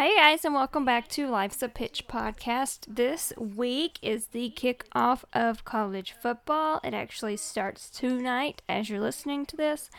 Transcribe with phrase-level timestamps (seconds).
[0.00, 2.84] Hi, guys, and welcome back to Life's a Pitch podcast.
[2.86, 6.78] This week is the kickoff of college football.
[6.84, 9.90] It actually starts tonight as you're listening to this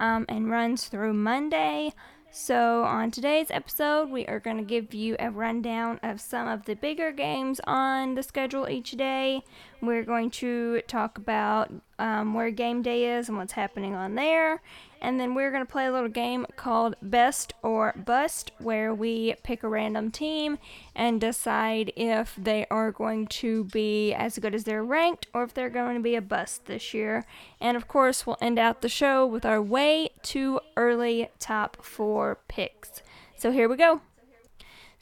[0.00, 1.92] um, and runs through Monday.
[2.30, 6.64] So, on today's episode, we are going to give you a rundown of some of
[6.64, 9.44] the bigger games on the schedule each day.
[9.82, 14.62] We're going to talk about um, where game day is and what's happening on there.
[15.00, 19.34] And then we're going to play a little game called Best or Bust, where we
[19.42, 20.60] pick a random team
[20.94, 25.52] and decide if they are going to be as good as they're ranked or if
[25.52, 27.26] they're going to be a bust this year.
[27.60, 32.38] And of course, we'll end out the show with our way too early top four
[32.46, 33.02] picks.
[33.36, 34.00] So here we go.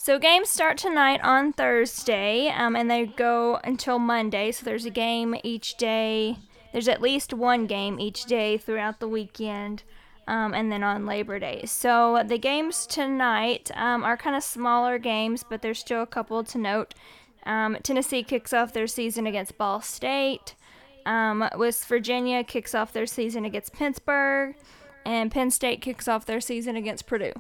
[0.03, 4.51] So games start tonight on Thursday, um, and they go until Monday.
[4.51, 6.39] So there's a game each day.
[6.73, 9.83] There's at least one game each day throughout the weekend,
[10.27, 11.67] um, and then on Labor Day.
[11.67, 16.43] So the games tonight um, are kind of smaller games, but there's still a couple
[16.45, 16.95] to note.
[17.45, 20.55] Um, Tennessee kicks off their season against Ball State.
[21.05, 24.57] Um, West Virginia kicks off their season against Pittsburgh,
[25.05, 27.35] and Penn State kicks off their season against Purdue.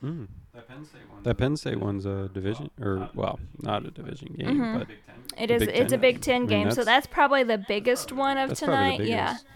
[0.00, 0.28] Mm.
[0.54, 1.22] That Penn State one.
[1.24, 4.78] That Penn State one's a division, or well, not a division game, Mhm.
[4.78, 5.14] but Big Ten.
[5.36, 5.62] It is.
[5.62, 8.48] It's a Big Ten I mean, game, so that's- that's probably the biggest one of
[8.50, 9.08] that's probably the tonight.
[9.08, 9.26] Yeah.
[9.32, 9.46] biggest.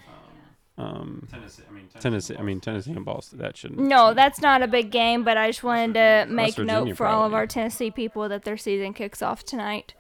[0.77, 1.63] Um, um, Tennessee.
[1.69, 2.01] I mean Tennessee.
[2.01, 2.35] Tennessee.
[2.35, 2.73] I and mean Boston.
[2.73, 3.39] Tennessee and Boston.
[3.39, 3.81] That shouldn't.
[3.81, 6.35] No, that's not a big game, but I just wanted to Virginia.
[6.35, 7.37] make West Virginia, note for all of probably.
[7.37, 9.95] our Tennessee people that their season kicks off tonight.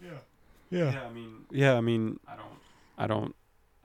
[0.00, 0.10] Yeah,
[0.70, 2.46] Yeah, I mean, Yeah, I mean, I don't,
[2.98, 3.34] I don't,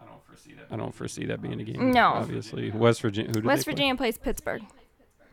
[0.01, 0.67] I don't foresee that.
[0.71, 1.91] I don't foresee that being a game.
[1.91, 2.07] No.
[2.15, 3.29] obviously, West Virginia.
[3.29, 3.73] Who did West they play?
[3.73, 4.63] Virginia plays Pittsburgh.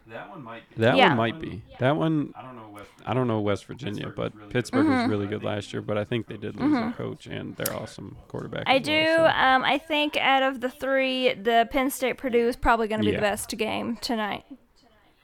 [0.07, 0.83] That one might be.
[0.83, 1.09] That Yeah.
[1.09, 1.63] one might be.
[1.79, 2.33] That one.
[2.37, 2.91] I don't know West.
[3.07, 5.81] I don't know West Virginia, Pittsburgh but really Pittsburgh was really good last year.
[5.83, 8.65] But I think they did lose their coach and their awesome quarterback.
[8.67, 8.93] I do.
[8.93, 12.87] well, so- Um, I think out of the three, the Penn State Purdue is probably
[12.89, 13.19] going to be Yeah.
[13.19, 14.45] the best game tonight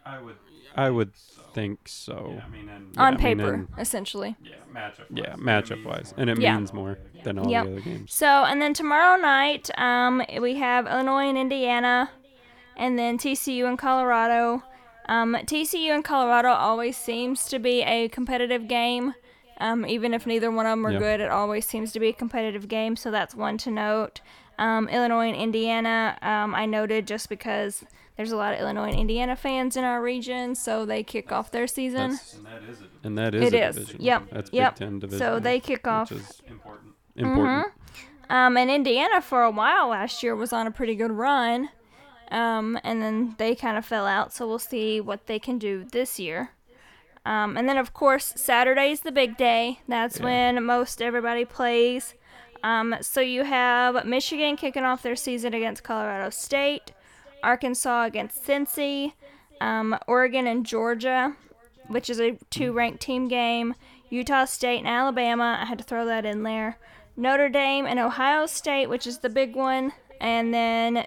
[0.04, 0.36] I would.
[0.76, 1.14] I would
[1.52, 2.34] think so.
[2.36, 4.36] Yeah, I mean, and Yeah, on I mean, paper, and- essentially.
[4.42, 5.04] yeah, matchup.
[5.10, 6.56] Yeah, wise, it matchup wise, and it Yeah.
[6.56, 7.64] means more than all Yep.
[7.64, 8.12] the other games.
[8.14, 12.10] So, and then tomorrow night, um, we have Illinois and Indiana,
[12.76, 14.62] and then TCU and Colorado.
[15.10, 19.14] Um, TCU and Colorado always seems to be a competitive game.
[19.58, 20.98] Um, even if neither one of them are Yeah.
[21.00, 22.94] good, it always seems to be a competitive game.
[22.96, 24.20] So that's one to note.
[24.58, 27.84] Um, Illinois and Indiana, um, I noted just because
[28.16, 31.50] there's a lot of Illinois and Indiana fans in our region, so they kick off
[31.50, 32.12] their season.
[32.36, 33.76] And that is a and that is It a is.
[33.76, 34.00] division.
[34.02, 34.22] Yep.
[34.30, 34.74] That's Yep.
[34.78, 35.18] Big Ten division.
[35.18, 36.10] So they kick off.
[36.10, 36.94] which is important.
[37.16, 37.66] important.
[38.28, 41.70] Um, and Indiana for a while last year was on a pretty good run.
[42.30, 45.84] Um, and then they kind of fell out, so we'll see what they can do
[45.84, 46.50] this year.
[47.26, 49.80] Um, and then of course Saturday's the big day.
[49.88, 50.24] That's Yeah.
[50.24, 52.14] when most everybody plays.
[52.62, 56.92] Um, so you have Michigan kicking off their season against Colorado State,
[57.42, 59.14] Arkansas against Cincy,
[59.60, 61.34] um, Oregon and Georgia,
[61.88, 63.74] which is a two-ranked team game.
[64.08, 65.58] Utah State and Alabama.
[65.60, 66.78] I had to throw that in there.
[67.16, 71.06] Notre Dame and Ohio State, which is the big one, and then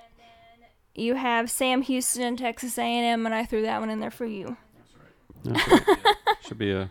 [0.96, 4.26] you have Sam Houston and Texas A&M, and I threw that one in there for
[4.26, 4.58] you.
[5.44, 5.88] That's That's right.
[6.08, 6.36] right.
[6.42, 6.90] should be a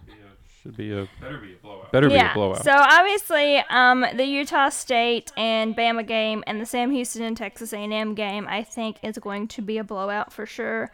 [0.62, 1.90] should be a better be a blowout.
[1.90, 2.62] better be a blowout.
[2.62, 7.72] So obviously, um, the Utah State and Bama game and the Sam Houston and Texas
[7.72, 10.92] A&M game, I think, is going to be a blowout for sure.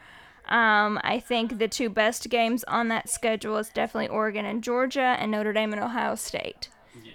[0.49, 5.17] Um, I think the two best games on that schedule is definitely Oregon and Georgia,
[5.19, 6.71] and Notre Dame and Ohio State.
[7.05, 7.13] Yeah.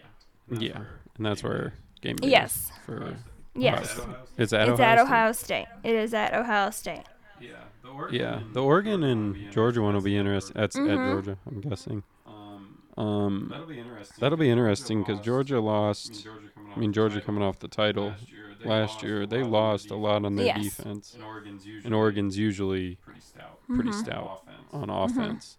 [0.50, 2.72] And that's yeah, where and that's where game Yes.
[2.86, 3.16] for
[3.56, 5.04] Yes, Ohio Ohio it's at it's Ohio at State?
[5.06, 5.66] Ohio State.
[5.84, 7.04] It is at Ohio State.
[7.40, 7.50] Yeah.
[7.84, 8.20] The Oregon.
[8.20, 10.56] Yeah, and the Oregon Georgia and be Georgia one will be interesting.
[10.56, 10.62] interesting.
[10.62, 11.08] That's Mhm.
[11.08, 12.04] at Georgia, I'm guessing.
[12.26, 14.18] Um, Um, that'll be interesting.
[14.20, 16.24] that'll be interesting because lost- Georgia I mean, lost.
[16.24, 18.40] Georgia coming off I mean, Georgia title coming off the title last year.
[18.60, 19.22] They last lost year.
[19.24, 20.64] a They lot on lost a lot on their Yes.
[20.64, 23.94] defense, And Oregon's usually and Oregon's usually pretty stout pretty Mhm.
[23.94, 24.68] stout offense.
[24.74, 25.58] on offense.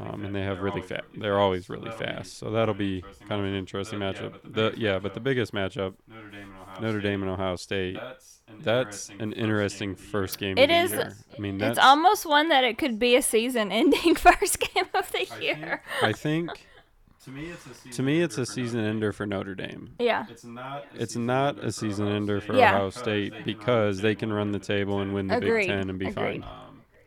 [0.00, 1.70] Um, and they have really Um, fa- and they have they're really always fast.
[1.70, 3.02] really They're fast, always so really that'll be fast.
[3.02, 3.58] So that'll be kind of an matchup.
[3.58, 4.32] interesting The- yeah, matchup.
[4.32, 7.30] but the The yeah, but the biggest matchup, Notre Dame and Ohio Notre Dame and
[7.30, 7.40] State.
[7.40, 7.94] Ohio State.
[7.94, 10.54] That's an That's interesting an first game of the first year.
[10.54, 10.58] game.
[10.58, 11.16] It of is- year.
[11.36, 15.10] I mean, It's that's almost one that it could be a season-ending first game of
[15.12, 15.82] the I year.
[16.02, 16.50] I think
[17.24, 17.90] To me, it's a season.
[17.90, 19.68] to me it's ender a for season Notre ender for Notre Dame.
[19.68, 19.90] Dame.
[19.98, 20.26] Yeah.
[20.30, 20.86] It's not.
[20.94, 23.38] A It's season not ender a for season Ohio ender for Ohio because State they
[23.38, 25.66] can because run they the can table run the table and win the Agreed.
[25.66, 26.44] Big Ten and be Agreed.
[26.44, 26.44] fine.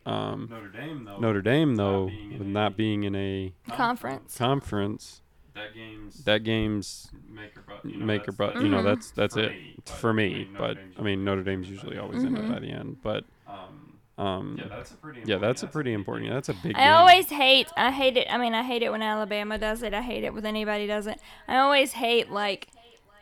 [0.06, 1.18] Um, Notre Dame though.
[1.18, 4.36] Notre Dame not though, being in with a not being in a Conference.
[4.38, 5.22] conference,
[5.54, 7.84] That game's that game's make or but.
[7.84, 10.12] You know, make or that's- but that's you know that's that's for it me, for
[10.14, 10.24] me.
[10.24, 10.58] I mean, Notre
[10.94, 12.96] But I mean Notre Dame's usually always in it by the end.
[13.02, 15.20] But Um, um, yeah, that's a pretty.
[15.20, 16.26] yeah, important- that's a a pretty big important.
[16.28, 16.34] game.
[16.34, 16.76] That's a big.
[16.76, 16.92] I game.
[16.94, 17.68] always hate.
[17.76, 18.26] I hate it.
[18.30, 19.92] I mean, I hate it when Alabama does it.
[19.94, 21.20] I hate it when anybody does it.
[21.48, 22.68] I always hate like.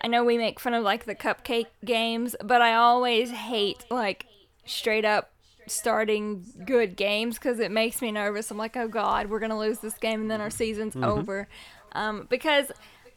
[0.01, 4.27] I know we make fun of like the cupcake games, but I always hate like
[4.65, 5.33] straight up
[5.70, 8.50] starting good games because it makes me nervous.
[8.50, 11.49] I'm like, oh God, we're gonna lose this game and then our season's over.
[11.93, 12.70] Um, because,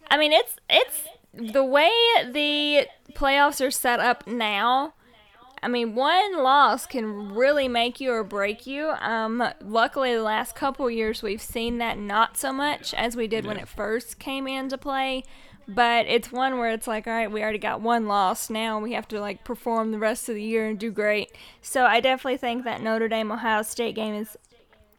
[0.09, 1.03] I mean, it's it's
[1.33, 1.89] the way
[2.31, 4.93] the playoffs are set up now.
[5.63, 8.89] I mean, one loss can really make you or break you.
[8.99, 13.45] Um, luckily, the last couple years we've seen that not so much as we did
[13.45, 15.23] when it first came into play.
[15.73, 18.49] But it's one where it's like, all right, we already got one loss.
[18.49, 21.31] Now we have to like perform the rest of the year and do great.
[21.61, 24.37] So I definitely think that Notre Dame Ohio State game is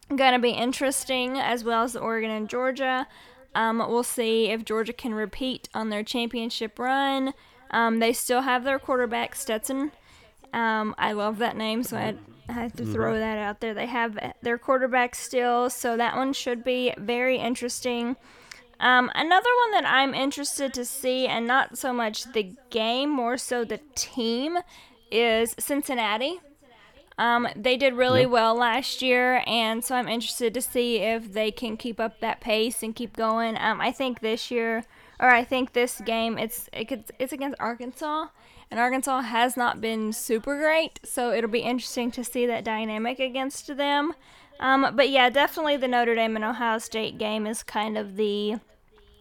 [0.08, 3.06] going to be interesting, as well as the Oregon and Georgia.
[3.54, 7.34] Um, we'll see if Georgia can repeat on their championship run.
[7.70, 9.92] Um, they still have their quarterback Stetson.
[10.52, 12.14] Um, I love that name, so I
[12.48, 13.72] I had to throw that out there.
[13.72, 18.16] They have their quarterback still, so that one should be very interesting.
[18.82, 23.38] Um, another one that I'm interested to see, and not so much the game, more
[23.38, 24.58] so the team,
[25.10, 26.40] is Cincinnati.
[27.16, 28.26] Um, they did really Yeah.
[28.26, 32.40] well last year, and so I'm interested to see if they can keep up that
[32.40, 33.56] pace and keep going.
[33.56, 34.84] Um, I think this year,
[35.20, 38.28] or I think this game, it's it could, it's against Arkansas,
[38.70, 43.20] and Arkansas has not been super great, so it'll be interesting to see that dynamic
[43.20, 44.14] against them.
[44.58, 48.56] Um, but yeah, definitely the Notre Dame and Ohio State game is kind of the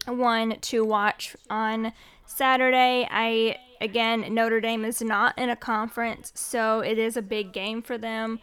[0.06, 1.92] one to watch on
[2.26, 3.06] Saturday.
[3.10, 7.82] I again Notre Dame is not in a conference, so it is a big game
[7.82, 8.40] for them.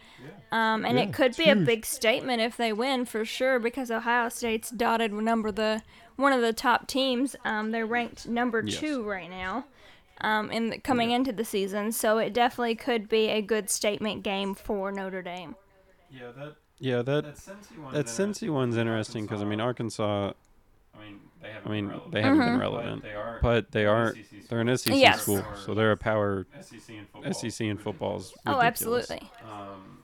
[0.52, 3.58] Um, and Yeah, it could it's be a big statement if they win for sure
[3.58, 5.82] because Ohio State's dotted number the
[6.16, 7.36] one of the top teams.
[7.44, 8.78] Um, they're ranked number Yes.
[8.80, 9.64] two right now.
[10.22, 14.22] Um, in the, coming into the season, so it definitely could be a good statement
[14.22, 15.56] game for Notre Dame.
[16.10, 20.32] Yeah, that Yeah, that that Cincy one's that Cincy one's interesting because I mean Arkansas.
[20.94, 22.60] I mean, they haven't I mean been relevant, they haven't been Mhm.
[22.60, 23.38] relevant, but they are.
[23.42, 25.22] but they are SEC they're an SEC Yes.
[25.22, 27.32] school, so they're a power SEC in football.
[27.32, 29.20] SEC in football's Oh, absolutely.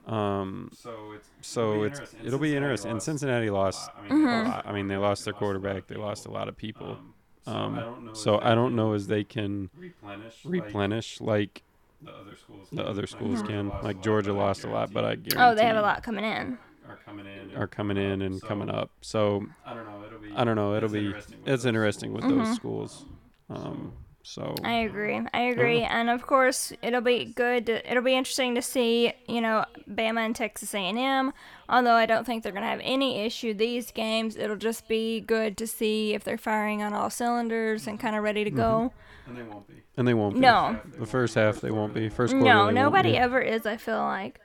[0.06, 2.26] Um, Um, so it's so it'll be it's interesting.
[2.26, 2.90] it'll be interesting.
[2.92, 4.32] And Cincinnati lost I mean, they Mhm.
[4.32, 4.66] a lost lot.
[4.66, 5.86] I mean, they lost their a lot of quarterback.
[5.88, 7.00] They lost a lot of people.
[7.46, 8.92] Um, so Um, I don't know.
[8.92, 11.62] if they can as they can replenish replenish like
[12.00, 12.68] like the other schools.
[12.70, 12.86] the can.
[12.86, 13.66] other Like, schools Georgia can.
[13.66, 15.54] lost a Like lot, Georgia but I lost a lot, but I guarantee guarantee Oh,
[15.54, 16.58] they have a lot coming in.
[16.88, 17.38] Are coming in.
[17.50, 18.90] and are coming in and so coming up.
[19.00, 20.04] So I don't know.
[20.06, 20.32] It'll be.
[20.34, 20.74] I don't know.
[20.74, 22.44] It'll be interesting with it's those interesting with Mhm.
[22.44, 23.04] those schools.
[23.50, 23.92] Um,
[24.22, 25.20] so I agree.
[25.32, 25.82] I agree.
[25.82, 27.66] And of course, it'll be good.
[27.66, 31.32] To, it'll be interesting to see, you know, Bama and Texas A&M.
[31.68, 35.20] Although I don't think they're going to have any issue these games, it'll just be
[35.20, 38.92] good to see if they're firing on all cylinders and kind of ready to go.
[39.28, 39.74] And they won't be.
[39.96, 40.34] and they won't.
[40.34, 40.40] Be.
[40.40, 40.78] No.
[40.98, 42.08] The first half they won't be.
[42.08, 42.44] First quarter.
[42.44, 43.64] No, nobody ever is.
[43.66, 44.40] I feel like.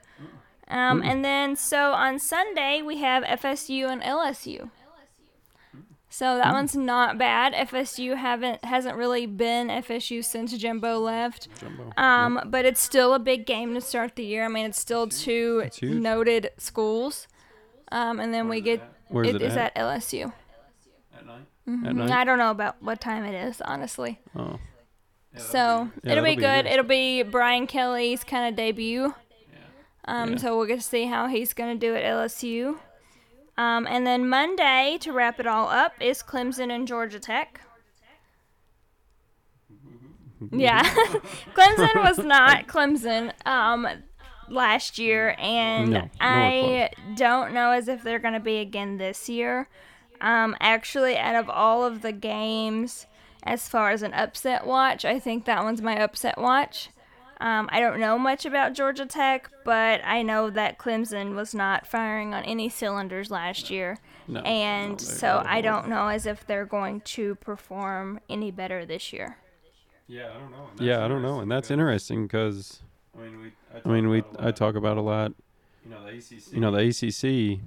[0.68, 4.70] Um, and then so on Sunday we have FSU and LSU.
[6.08, 7.54] So that one's not bad.
[7.54, 11.48] FSU haven't hasn't really been FSU since Jimbo left.
[11.58, 11.90] Jumbo.
[11.96, 14.44] Um, but it's still a big game to start the year.
[14.44, 17.28] I mean, it's still two noted schools.
[17.90, 18.82] Um, and then we get it?
[19.08, 19.74] Where's it it is at?
[19.74, 20.32] at LSU.
[21.16, 21.40] At night.
[21.66, 21.94] At Mhm.
[21.94, 22.10] night?
[22.10, 24.20] I don't know about what time it is, honestly.
[24.36, 24.58] Oh.
[25.32, 26.66] Yeah, So Yeah, it'll be be good.
[26.66, 29.14] It'll be Brian Kelly's kind of debut.
[30.06, 30.36] Um, Yeah.
[30.38, 32.78] so we'll get to see how he's gonna do at LSU.
[33.56, 37.60] Um, and then Monday to wrap it all up is Clemson and Georgia Tech.
[40.50, 40.82] Yeah,
[41.54, 43.86] Clemson was not Clemson um,
[44.48, 49.68] last year, and No, I don't know as if they're gonna be again this year.
[50.20, 53.06] Um, actually, out of all of the games,
[53.44, 56.90] as far as an upset watch, I think that one's my upset watch.
[57.42, 61.86] Um, I don't know much about Georgia Tech, but I know that Clemson was not
[61.88, 63.98] firing on any cylinders last year.
[64.28, 64.40] No.
[64.42, 69.12] And no, so I don't know as if they're going to perform any better this
[69.12, 69.38] year.
[70.06, 70.68] Yeah, I don't know.
[70.70, 72.82] and Yeah, that's I don't know, and that's because- interesting because
[73.18, 73.52] I mean, we.
[73.74, 74.56] I, I mean talk we about a I lot.
[74.56, 75.32] talk about a lot.
[75.84, 76.52] You know, the ACC.
[76.52, 77.24] You know, the ACC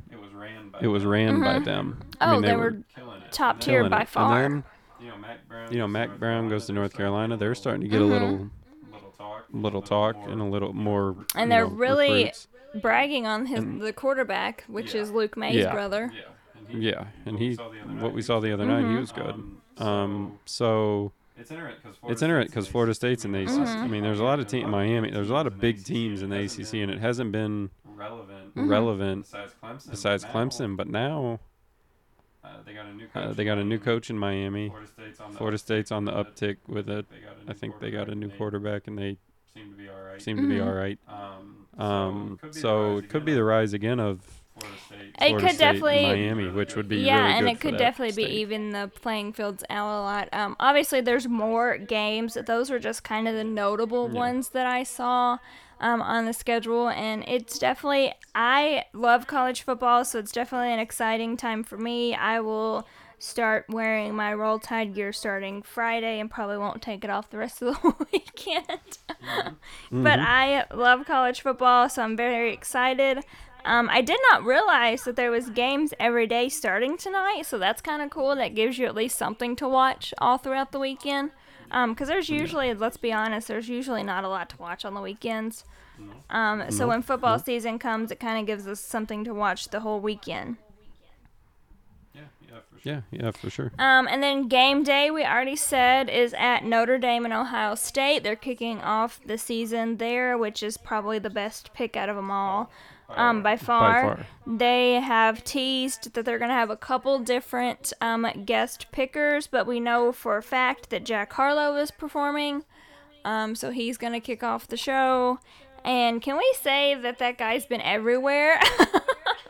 [0.10, 0.80] It was ran by.
[0.82, 1.66] it was them, ran by Mhm.
[1.66, 2.00] them.
[2.22, 3.32] Oh, I mean, they, were killing it.
[3.34, 4.08] top tier by it.
[4.08, 4.44] far.
[4.46, 4.64] And then
[5.02, 5.72] You know, Mack Brown.
[5.74, 7.38] you know goes to Mack North Brown Carolina, goes to they're North starting Carolina.
[7.38, 8.10] They're starting to get a Mhm.
[8.10, 8.50] little little
[9.18, 11.16] talk, little talk more, and a little more.
[11.36, 12.48] And they're know, really- recruits.
[12.82, 15.02] bragging on his And- the quarterback, which Yeah.
[15.02, 15.72] is Luke Maye's Yeah.
[15.72, 16.12] brother.
[16.14, 16.22] Yeah.
[16.58, 18.36] And he, Yeah, and what we he saw the other what night, we he saw
[18.36, 18.54] was the good.
[18.60, 19.00] other night, he Mhm.
[19.00, 19.34] was good.
[19.78, 23.52] Um, Um, so so it's interesting because it's interesting Florida State's in the ACC.
[23.78, 23.84] Mhm.
[23.84, 25.12] I mean, there's a lot of team Miami.
[25.12, 28.70] There's a lot of big teams in the ACC, and it hasn't been relevant Mhm.
[28.70, 29.90] relevant besides Clemson.
[29.92, 30.78] besides but now, Clemson.
[30.78, 31.40] But now
[32.46, 33.24] uh, they got a new coach.
[33.24, 34.70] uh, they got a new in coach in Miami.
[34.70, 37.06] Florida State's on the Florida State's on the uptick with it.
[37.10, 39.18] They got a I think they got a new quarterback, and they
[39.54, 40.22] Seem to be all right.
[40.22, 40.66] seem to be Mhm.
[40.68, 41.00] all right.
[41.08, 44.22] Um, Um, so, so it could be the rise again of
[44.58, 45.00] Florida State.
[45.28, 48.26] It could State definitely- Miami, which would be yeah, really and it could that definitely
[48.26, 50.30] be even the playing fields out a lot.
[50.34, 52.38] Um, obviously, there's more games.
[52.46, 54.20] Those were just kind of the notable Yeah.
[54.20, 55.38] ones that I saw.
[55.80, 60.80] Um, on the schedule, and it's definitely I love college football, so it's definitely an
[60.80, 62.16] exciting time for me.
[62.16, 67.10] I will start wearing my roll tide gear starting Friday and probably won't take it
[67.10, 68.98] off the rest of the weekend.
[69.92, 73.24] But I love college football, so I'm very excited.
[73.64, 77.82] Um, I did not realize that there was games every day starting tonight, so that's
[77.82, 78.36] kind of cool.
[78.36, 81.32] That gives you at least something to watch all throughout the weekend.
[81.70, 85.02] Because there's usually, let's be honest, there's usually not a lot to watch on the
[85.02, 85.64] weekends.
[86.30, 86.90] Um, so Nope.
[86.90, 87.46] when football Nope.
[87.46, 90.58] season comes, it kind of gives us something to watch the whole weekend.
[92.14, 92.94] Yeah, yeah, for sure.
[92.94, 93.72] Yeah, yeah, for sure.
[93.80, 98.24] Um, and then game day, we already said, is at Notre Dame and Ohio State.
[98.24, 102.32] They're kicking off the season there, which is probably the best pick out of them
[102.32, 102.70] all.
[103.10, 104.02] Um, by far.
[104.02, 104.26] far.
[104.48, 109.68] They have teased that they're going to have a couple different um, guest pickers, but
[109.68, 112.64] we know for a fact that Jack Harlow is performing.
[113.24, 115.40] Um, so he's going to kick off the show.
[115.84, 118.60] And can we say that that guy's been everywhere?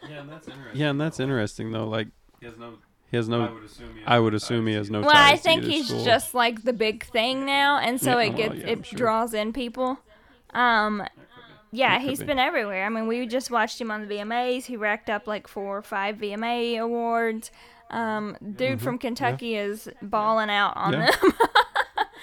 [0.08, 0.80] Yeah, and that's interesting.
[0.80, 1.88] Yeah, and that's interesting though.
[1.88, 2.08] Like
[2.40, 2.76] He has no.
[3.10, 3.54] he has I no.
[3.54, 5.44] would assume he has, I would no assume he has no well, I ties to
[5.44, 6.06] think either he's school.
[6.06, 8.98] just like the big thing now, and so Yeah, it well, gets yeah, it sure.
[8.98, 9.98] draws in people.
[10.54, 11.04] Um,
[11.76, 12.86] yeah, he's been everywhere.
[12.86, 14.66] I mean, we just watched him on the VMAs.
[14.66, 17.52] He racked up like four or five VMA awards.
[17.92, 21.28] Um, dude from Kentucky is balling out on Mm-hmm.
[21.28, 21.30] Yeah.
[21.32, 22.08] them.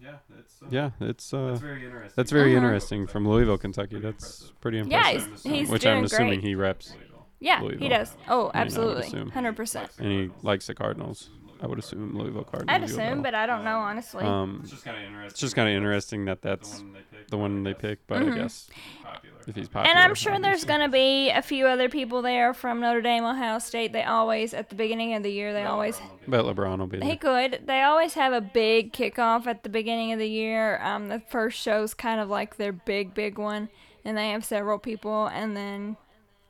[0.00, 0.62] Yeah, that's.
[0.62, 1.46] Uh, Yeah, it's uh.
[1.48, 2.12] That's very interesting.
[2.16, 2.64] That's very Uh-huh.
[2.66, 3.98] interesting from Louisville, Kentucky.
[3.98, 5.12] That's pretty impressive.
[5.16, 5.50] yeah, impressive.
[5.50, 6.44] he's, he's Which doing I'm assuming great.
[6.48, 6.94] he reps,
[7.40, 8.16] yeah, he does.
[8.28, 9.30] Oh, I absolutely, assume.
[9.30, 9.90] hundred percent.
[9.98, 11.30] and he likes the Cardinals.
[11.60, 12.74] I would assume Louisville Cardinals.
[12.74, 14.24] I'd assume, but I don't know honestly.
[14.24, 15.30] um, It's just kind of interesting.
[15.30, 17.30] it's just kind of that interesting that that's that's the one they picked.
[17.30, 18.06] the one they pick.
[18.06, 18.32] But Mhm.
[18.32, 18.70] I guess
[19.02, 19.36] Popular.
[19.46, 22.80] if he's popular, and I'm sure there's gonna be a few other people there from
[22.80, 23.92] Notre Dame, Ohio State.
[23.92, 27.08] They always at the beginning of the year they always But LeBron will be there.
[27.08, 27.62] He could.
[27.66, 30.78] They always have a big kickoff at the beginning of the year.
[30.82, 33.68] Um, the first show's kind of like their big, big one,
[34.04, 35.96] and they have several people, and then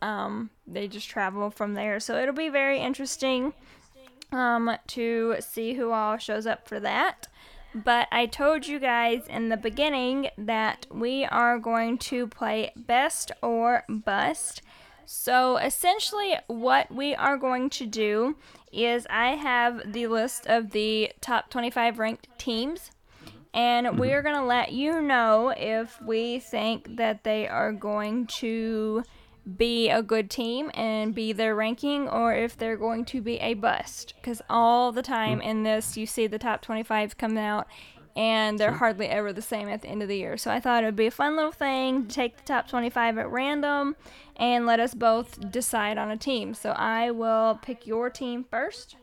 [0.02, 2.00] um, they just travel from there.
[2.00, 3.54] So it'll be very interesting
[4.32, 7.28] um, to see who all shows up for that.
[7.74, 13.32] But I told you guys in the beginning that we are going to play best
[13.42, 14.62] or bust.
[15.04, 18.36] So essentially, what we are going to do
[18.72, 22.90] is I have the list of the top 25 ranked teams,
[23.52, 28.26] and we are going to let you know if we think that they are going
[28.38, 29.04] to
[29.56, 33.54] be a good team and be their ranking or if they're going to be a
[33.54, 34.14] bust.
[34.16, 37.68] Because all the time in this, you see the top 25 come out
[38.16, 40.36] and they're hardly ever the same at the end of the year.
[40.36, 43.18] So I thought it would be a fun little thing to take the top 25
[43.18, 43.94] at random
[44.36, 46.54] and let us both decide on a team.
[46.54, 48.96] So I will pick your team first.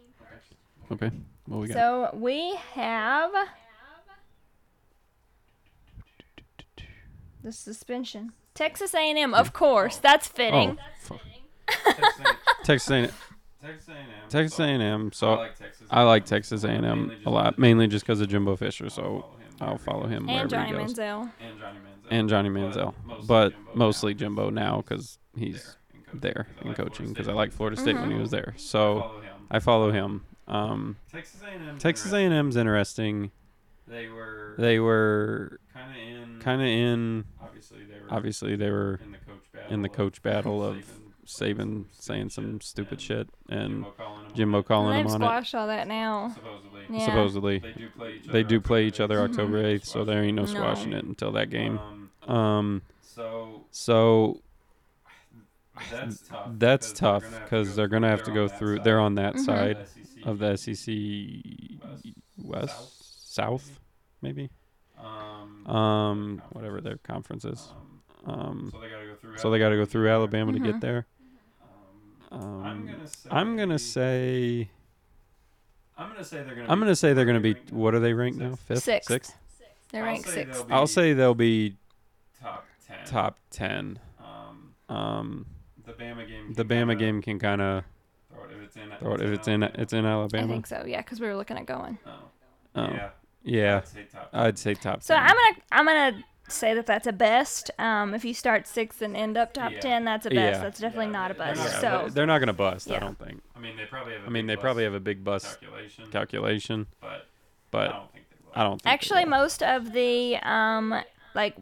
[0.92, 1.12] Okay.
[1.46, 1.76] What we got?
[1.76, 3.32] So we have
[7.44, 8.34] the suspension.
[8.54, 9.98] Texas A&M, of course.
[9.98, 10.78] That's fitting.
[10.80, 12.38] oh, fuck.
[12.64, 13.10] Texas A&M.
[13.62, 13.90] Texas A&M.
[13.90, 14.30] Texas A&M.
[14.30, 15.12] Texas A&M.
[15.12, 15.88] So like Texas.
[15.90, 18.90] I like Texas A&M a lot, mainly just because of Jimbo Fisher.
[18.90, 20.12] So follow him I'll follow goes.
[20.12, 20.94] him and wherever Johnny he goes.
[20.94, 21.32] Manziel.
[21.40, 22.08] And Johnny Manziel.
[22.12, 24.18] And Johnny But Manziel, mostly but Jimbo mostly now.
[24.20, 25.78] Jimbo now because he's
[26.14, 28.12] There there in coaching, 'cause I in like coaching because I like Florida State when
[28.12, 28.54] he was there.
[28.56, 29.34] I So follow him.
[29.50, 30.26] I follow him.
[30.48, 31.78] Um, Texas A&M.
[31.80, 33.32] Texas A&M's interesting.
[33.88, 36.40] They were They were kind of in.
[36.40, 37.26] kind of in.
[37.42, 37.93] Obviously, they were.
[38.14, 39.74] Obviously, they were in the coach battle.
[39.74, 40.76] in the of coach battle of
[41.26, 45.22] Saban Saban saying some stupid shit and Jimbo calling him on it, calling They've on
[45.22, 45.26] it.
[45.26, 46.30] squashed all that now.
[46.36, 46.82] Supposedly.
[46.90, 47.06] Yeah.
[47.06, 48.32] Supposedly, They do play each other.
[48.34, 49.32] they do play each October other eighth.
[49.40, 49.64] October.
[49.64, 50.48] 8th, so there ain't no No.
[50.48, 51.80] squashing it until that game.
[51.80, 54.42] Um, Um, so so
[55.92, 56.48] that's tough.
[56.58, 58.96] that's because tough they're gonna have to because go they're through- gonna have to they're
[58.98, 59.46] go on that through.
[59.46, 60.16] side They're on that Mhm.
[60.16, 60.86] side of the SEC.
[60.86, 63.80] of the SEC West, South,
[64.22, 64.50] maybe.
[65.00, 67.70] Um, Um, whatever their conference is.
[67.76, 67.93] um,
[68.26, 69.38] Um, so they gotta go through.
[69.38, 70.52] so they got to go through Alabama.
[70.52, 71.06] Alabama to get there.
[72.32, 73.30] Um, Um, I'm gonna say.
[73.32, 74.70] I'm gonna say
[75.98, 76.68] I'm gonna say they're gonna.
[76.70, 77.56] I'm be- gonna say they're gonna be.
[77.70, 78.56] What are they ranked now?
[78.56, 79.08] Fifth, Sixth.
[79.10, 79.36] sixth.
[79.92, 80.54] They're I'll ranked say sixth.
[80.54, 81.76] they'll be I'll say they'll be
[82.42, 83.06] top ten.
[83.06, 84.00] top ten.
[84.20, 85.46] Um, Um,
[85.86, 86.54] the Bama game.
[86.54, 87.84] the can Bama kinda game can kind of
[88.32, 88.90] Throw it if it's in.
[89.00, 89.82] throw it if it's in Alabama.
[89.84, 90.48] it's in I Alabama.
[90.54, 90.84] think so.
[90.88, 92.00] Yeah, because we were looking at going.
[92.08, 92.12] Oh.
[92.76, 93.10] Oh, Yeah.
[93.44, 94.30] yeah, I'd say top.
[94.34, 95.04] I'd say top.
[95.04, 95.24] So 10.
[95.24, 97.72] I'm gonna I'm gonna say that that's a best.
[97.80, 99.80] Um, if you start sixth and end up top Yeah.
[99.80, 100.58] ten, that's a best.
[100.58, 100.64] Yeah.
[100.64, 101.62] That's definitely Yeah, not a bust.
[101.64, 102.88] Yeah, so they're not gonna bust.
[102.88, 102.98] Yeah.
[102.98, 103.42] I don't think.
[103.56, 104.24] I mean, they probably have.
[104.24, 107.22] a I mean, they probably have a big bust calculation, calculation, but, I
[107.72, 108.52] but don't think they will.
[108.56, 108.72] I don't.
[108.74, 109.32] Think they actually, will.
[109.32, 111.02] most of the um
[111.36, 111.56] like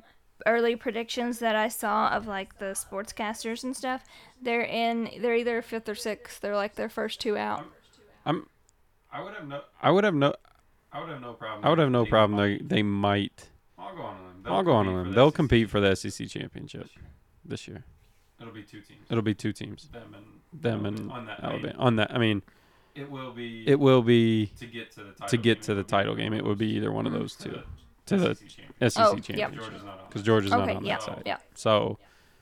[0.46, 4.04] early predictions that I saw of like the sportscasters and stuff,
[4.42, 6.42] they're in they're either fifth or sixth.
[6.42, 7.66] They're like their first two out.
[8.26, 8.48] I'm.
[9.14, 9.62] I would have no.
[9.82, 10.34] I would have no.
[10.94, 11.66] I would have no problem.
[11.66, 12.38] I would have no They problem.
[12.40, 13.50] might- They they might.
[13.78, 14.31] I'll go on a limb.
[14.44, 15.16] They'll I'll go on a compete limb.
[15.16, 16.88] They'll SEC compete for the SEC championship
[17.46, 17.84] this year.
[18.40, 19.06] It'll be two teams.
[19.10, 21.44] It'll be two teams, them and them and on that.
[21.44, 21.84] I mean, Alabama.
[21.84, 22.42] On that, I mean,
[22.96, 23.64] it will be.
[23.68, 26.16] it will be to get to the title to get game, to it the title
[26.16, 26.34] game.
[26.34, 27.62] It would be either one of those two
[28.08, 28.92] to the SEC championship.
[28.92, 29.24] SEC Oh, yep.
[29.24, 30.06] championship Georgia's not on.
[30.08, 30.26] because that.
[30.26, 31.24] Georgia's not Okay, on yeah, that side.
[31.26, 31.38] yeah.
[31.54, 32.00] So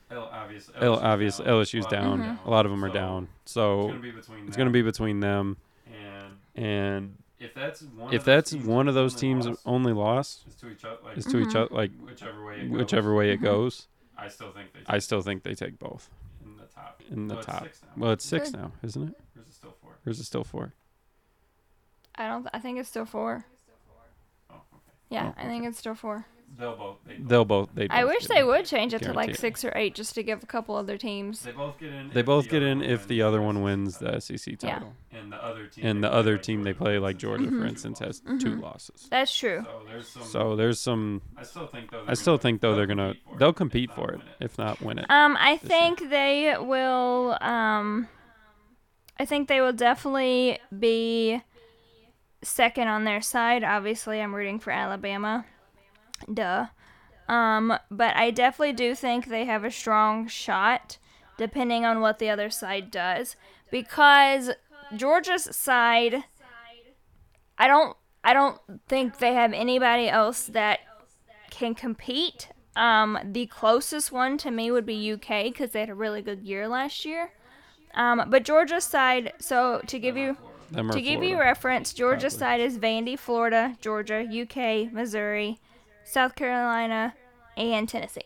[0.09, 1.45] L, obvious, L, LSU's obvious down.
[1.47, 2.19] LSU's A lot of down.
[2.19, 2.45] them Mhm.
[2.45, 3.27] A lot of them are So, down.
[3.43, 4.47] It's So gonna be between.
[4.47, 5.57] it's going to them be between them.
[5.85, 8.13] And And if that's one.
[8.13, 10.69] if of those that's teams one of those only teams loss, only loss is to
[10.69, 12.55] each other, like is to each other, like whichever way.
[12.55, 13.43] It goes, whichever way it Mhm.
[13.43, 14.79] goes, I still think they.
[14.87, 16.09] I take still think they take both
[16.43, 17.01] in the top.
[17.09, 17.63] in the Well, it's top.
[17.63, 17.89] six now.
[18.01, 18.59] Well, it's six Good.
[18.59, 19.15] now, isn't it?
[19.35, 19.91] Or is it still four?
[20.05, 20.73] Or is it still four?
[22.15, 22.47] I don't.
[22.53, 23.45] I think it's still four.
[24.49, 24.91] Oh, okay.
[25.09, 26.25] Yeah, Oh, I think it's still four.
[26.59, 26.97] They'll both.
[27.07, 27.69] They both, They'll both.
[27.73, 27.87] They.
[27.89, 28.47] I both wish they in.
[28.47, 29.39] would change it to like Guaranteed.
[29.39, 31.41] six or eight, just to give a couple other teams.
[31.43, 32.09] They both get in.
[32.09, 33.97] They if both the get other in one if the wins other the one wins
[33.97, 34.19] the title.
[34.21, 34.73] SEC Yeah.
[34.73, 35.85] title, And the other team.
[35.85, 37.49] and they the play other like team they Georgia, play for like instance, Georgia, has
[37.49, 38.43] for two instance, has losses.
[38.43, 39.07] two losses.
[39.09, 39.63] That's true.
[39.65, 40.23] So there's some.
[40.23, 41.21] So there's some.
[41.37, 42.01] I still think though.
[42.01, 44.21] I they're still gonna- think though they're they'll gonna compete for they'll compete for it
[44.41, 45.05] if not win it.
[45.09, 47.37] Um, I think they will.
[47.41, 48.09] Um,
[49.17, 51.41] I think they will definitely be
[52.41, 53.63] second on their side.
[53.63, 55.45] Obviously, I'm rooting for Alabama.
[56.33, 56.67] Duh.
[57.27, 60.97] Um, but I definitely do think they have a strong shot,
[61.37, 63.35] depending on what the other side does,
[63.71, 64.51] because
[64.95, 66.23] Georgia's side.
[67.57, 67.95] I don't.
[68.23, 70.79] I don't think they have anybody else that
[71.51, 72.49] can compete.
[72.75, 76.41] Um, the closest one to me would be UK because they had a really good
[76.43, 77.31] year last year.
[77.93, 79.33] Um, but Georgia's side.
[79.39, 80.37] So to give you
[80.73, 82.57] to give you reference, Georgia's Probably.
[82.57, 85.59] side is Vandy, Florida, Georgia, UK, Missouri,
[86.09, 87.13] South Carolina,
[87.57, 88.21] and Tennessee.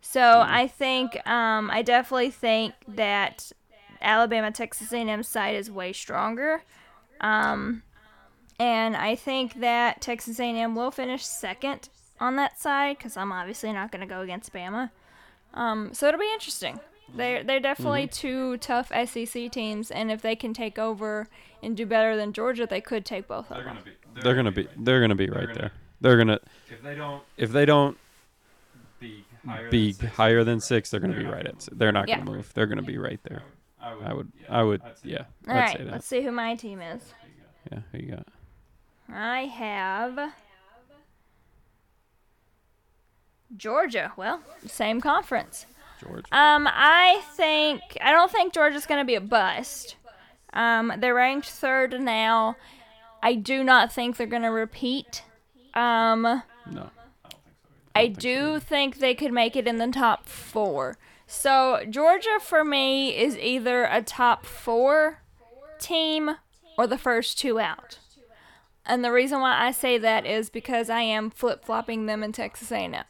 [0.00, 3.52] So I think um, I definitely think that
[4.00, 6.62] Alabama Texas A&M side is way stronger.
[7.20, 7.82] Um,
[8.60, 11.88] and I think that Texas A&M will finish second
[12.20, 14.90] on that side because I'm obviously not going to go against Bama.
[15.54, 16.78] Um, so it'll be interesting.
[17.14, 21.28] They're they're definitely two tough SEC teams, and if they can take over
[21.62, 23.74] and do better than Georgia, they could take both of They're them.
[23.74, 24.20] gonna be.
[24.22, 25.72] They're gonna be right they're gonna be They're right gonna- there.
[26.00, 26.38] They're gonna.
[26.70, 27.96] If they don't if they don't
[29.00, 31.68] be higher be than six, higher than six, they're gonna They're be right at.
[31.72, 32.18] They're not Yeah.
[32.18, 32.52] gonna move.
[32.54, 33.42] They're gonna be right there.
[33.80, 34.06] I would.
[34.06, 34.32] I would.
[34.40, 34.82] yeah, I would.
[34.82, 35.24] I'd say Yeah.
[35.42, 35.50] that.
[35.50, 35.92] All I'd right, say that.
[35.92, 37.12] let's see who my team is.
[37.70, 37.78] Yeah.
[37.92, 38.26] Who you got?
[39.12, 40.32] I have
[43.56, 44.12] Georgia.
[44.16, 45.66] Well, same conference.
[46.00, 46.26] Georgia.
[46.32, 49.96] Um, I think I don't think Georgia's going to be a bust.
[50.52, 52.56] Um, they're ranked third now.
[53.22, 55.22] I do not think they're going to repeat.
[55.74, 56.40] Um, No.
[56.70, 56.90] I don't think
[57.22, 57.38] so.
[57.94, 58.60] I think do either.
[58.60, 60.96] think they could make it in the top four.
[61.26, 65.20] So Georgia for me is either a top four
[65.78, 66.36] team
[66.78, 67.98] or the first two out.
[68.86, 72.32] And the reason why I say that is because I am flip flopping them in
[72.32, 73.04] Texas A&M.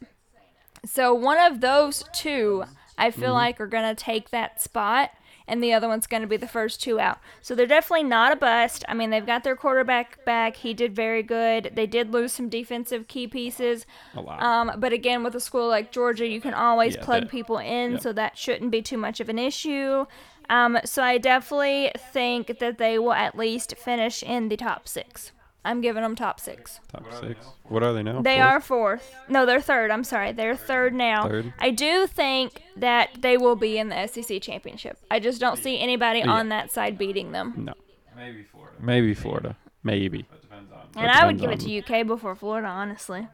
[0.84, 2.64] So one of those two,
[2.96, 5.10] I feel like, are gonna take that spot,
[5.46, 7.18] and the other one's gonna be the first two out.
[7.40, 8.84] So they're definitely not a bust.
[8.88, 11.72] I mean, they've got their quarterback back; he did very good.
[11.74, 14.42] They did lose some defensive key pieces, A lot.
[14.42, 17.58] um, but again, with a school like Georgia, you can always Yeah, plug that- people
[17.58, 20.06] in, so that shouldn't be too much of an issue.
[20.50, 25.32] Um, so I definitely think that they will at least finish in the top six.
[25.64, 26.80] I'm giving them top six.
[26.92, 27.44] Top What six.
[27.46, 27.52] now?
[27.68, 28.20] What are they now?
[28.20, 28.46] They Fourth?
[28.48, 29.14] are fourth.
[29.28, 29.90] No, they're third.
[29.90, 30.32] I'm sorry.
[30.32, 31.26] They're third now.
[31.26, 31.54] Third?
[31.58, 34.98] I do think that they will be in the SEC championship.
[35.10, 36.30] I just don't see anybody Yeah.
[36.32, 37.54] on that side beating them.
[37.56, 37.72] No.
[38.14, 38.76] Maybe Florida.
[38.80, 39.56] Maybe Florida.
[39.82, 40.26] Maybe.
[40.30, 40.80] But depends on.
[40.96, 43.26] And That I would give it to UK before Florida, honestly.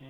[0.00, 0.08] Yeah.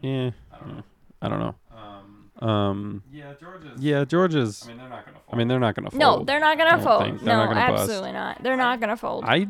[0.00, 0.30] Yeah.
[0.52, 0.82] I don't know.
[1.22, 1.54] I don't know.
[1.76, 2.48] Um.
[2.48, 3.02] Um.
[3.12, 3.80] Yeah, Georgia's.
[3.82, 4.04] Yeah.
[4.04, 4.62] Georgia's.
[4.64, 5.18] I mean, they're not gonna.
[5.18, 5.24] Fall.
[5.32, 6.00] I mean, they're not gonna fold.
[6.00, 7.22] No, they're not gonna fold.
[7.22, 7.82] No, not gonna bust.
[7.82, 8.42] absolutely not.
[8.42, 9.24] They're not gonna fold.
[9.26, 9.46] I.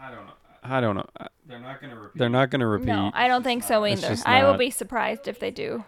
[0.00, 0.32] I don't know.
[0.62, 1.06] I don't know.
[1.46, 2.18] They're not gonna repeat.
[2.18, 2.86] They're not gonna repeat.
[2.86, 4.16] no, I don't think so either.
[4.26, 5.84] I will not- be surprised if they do.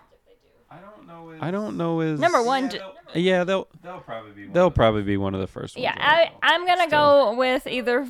[0.71, 1.31] I don't know.
[1.31, 2.01] Is, I don't know.
[2.01, 3.45] Is Number one, Yeah, they'll, Yeah.
[3.45, 3.69] They'll.
[3.83, 4.45] they'll probably be.
[4.47, 5.83] One They'll of the- probably be one of the first ones.
[5.85, 5.99] Yeah, out.
[5.99, 7.33] I, I'm gonna Still.
[7.33, 8.09] go with either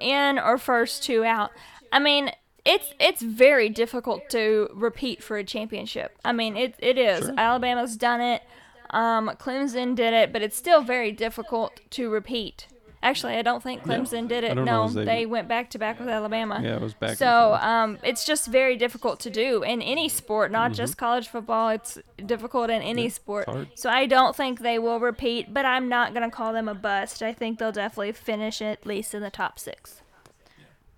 [0.00, 1.50] in or first two out.
[1.92, 2.30] I mean,
[2.64, 6.16] it's it's very difficult to repeat for a championship.
[6.24, 7.26] I mean, it it is.
[7.26, 7.34] Sure.
[7.36, 8.42] Alabama's done it.
[8.90, 12.66] Um, Clemson did it, but it's still very difficult to repeat.
[13.02, 13.94] Actually, I don't think Yeah.
[13.96, 14.54] Clemson did it.
[14.54, 16.60] know No, they- they went back to back with Alabama.
[16.62, 17.16] Yeah, it was back.
[17.16, 21.70] So um, it's just very difficult to do in any sport, not just college football.
[21.70, 23.08] It's difficult in any Mm-hmm.
[23.08, 23.68] Yeah, sport.
[23.74, 27.22] So I don't think they will repeat, but I'm not gonna call them a bust.
[27.22, 30.02] I think they'll definitely finish at least in the top six.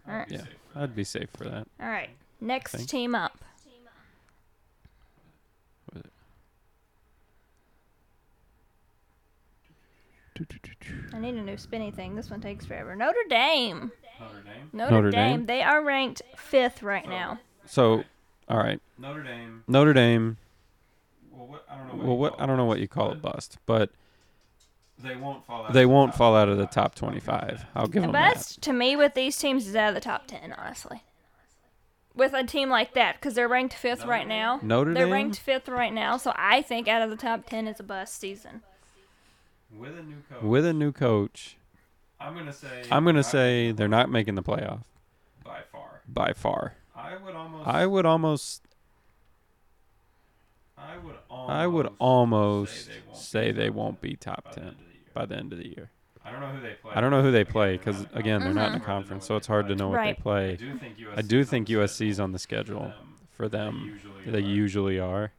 [0.08, 0.28] All right.
[0.30, 0.42] Yeah.
[0.74, 1.68] I'd be safe for that.
[1.80, 2.10] All right.
[2.40, 3.38] Next team up.
[11.14, 12.14] I need a new spinny thing.
[12.14, 12.94] This one takes forever.
[12.96, 13.92] Notre Dame.
[14.20, 14.70] Notre Dame.
[14.72, 15.30] Notre, Notre Dame.
[15.38, 15.46] Dame?
[15.46, 17.40] They are ranked fifth right now.
[17.66, 18.04] So,
[18.48, 19.64] all right, Notre Dame.
[19.68, 20.36] Notre Dame.
[21.30, 21.94] Well, what I don't know.
[21.94, 23.90] What Well, you what call I don't know what you call but it bust, but
[24.98, 25.72] They won't fall out.
[25.72, 26.70] they of the won't top fall out of the 25.
[26.72, 27.66] top I'll give you 25.
[27.74, 28.34] I'll give The them that.
[28.34, 31.02] best to me with these teams is out of the top ten, honestly.
[32.14, 34.28] With a team like that, because they're ranked fifth Notre right Dame?
[34.28, 34.60] now.
[34.62, 35.12] Notre They're Dame.
[35.12, 38.18] ranked fifth right now, so I think out of the top ten is a bust
[38.20, 38.62] season.
[39.76, 40.42] With a new coach.
[40.42, 41.56] With a new coach,
[42.20, 42.84] I'm gonna say.
[42.90, 44.82] I'm gonna say making they're not making the playoff
[45.44, 46.02] by far.
[46.06, 46.74] by far.
[46.94, 47.66] I would almost.
[47.68, 48.62] I would almost,
[50.76, 51.50] I would almost.
[51.50, 54.74] I would almost say they won't say be they top won't be top 10 10
[54.74, 55.10] by the end of the year.
[55.14, 55.90] by the end of the year.
[56.24, 56.92] I don't know who they play.
[56.94, 58.84] I don't know who they Again, play they're because not again they're not in the
[58.84, 60.16] conference, so it's hard to know what Right.
[60.16, 60.56] they I play.
[60.56, 61.18] do think USC.
[61.18, 63.16] I do is on think the USC's schedule on the for schedule them.
[63.30, 63.82] for They them.
[63.86, 64.40] usually They are.
[64.40, 65.32] usually are.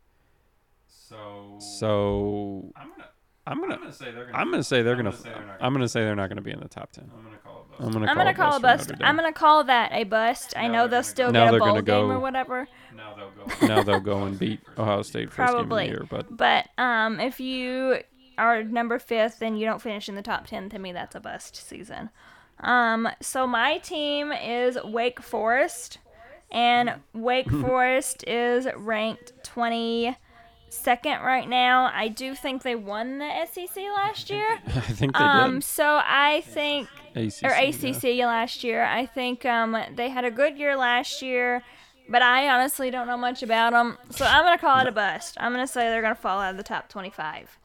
[0.88, 1.58] So.
[1.80, 2.92] So I'm
[3.46, 3.56] gonna.
[3.64, 4.38] I'm I'm gonna gonna say they're gonna.
[4.38, 6.42] I'm gonna say they're gonna gonna say they're not I'm gonna say they're not gonna
[6.42, 7.12] be in the top 10.
[7.16, 7.84] I'm gonna call it.
[7.84, 8.92] I'm gonna I'm call gonna it call a bust.
[9.02, 10.54] I'm gonna call that a bust.
[10.56, 12.12] I know they're they'll gonna still go- Now get a they're bowl gonna game go-
[12.12, 12.68] or whatever.
[12.96, 13.68] Now they'll go.
[13.68, 15.86] now they'll go and beat Ohio State first game of the Probably.
[15.88, 17.98] year, but But um, if you
[18.38, 21.20] are number fifth and you don't finish in the top ten, to me that's a
[21.20, 22.10] bust season.
[22.60, 25.98] Um, so my team is Wake Forest,
[26.52, 30.16] and Wake Forest is ranked twenty
[30.74, 31.92] second right now.
[31.94, 34.60] I do think they won the SEC last year.
[34.68, 35.64] I think they Um, did.
[35.64, 37.60] so I think ACC, or yeah.
[37.70, 38.84] ACC last year.
[38.84, 41.64] I think um, they had a good year last year,
[42.10, 43.98] but I honestly don't know much about them.
[44.12, 45.38] So I'm gonna call it a bust.
[45.40, 47.58] I'm gonna say they're gonna fall out of the top 25,